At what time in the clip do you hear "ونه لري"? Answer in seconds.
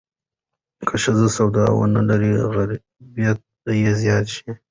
1.75-2.31